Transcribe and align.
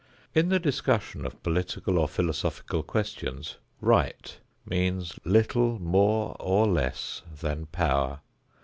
In 0.33 0.49
the 0.49 0.57
discussion 0.57 1.27
of 1.27 1.43
political 1.43 1.99
or 1.99 2.07
philosophical 2.07 2.81
questions, 2.81 3.57
"right" 3.81 4.35
means 4.65 5.19
little 5.25 5.77
more 5.77 6.35
or 6.39 6.65
less 6.65 7.21
than 7.39 7.67
"power." 7.67 8.21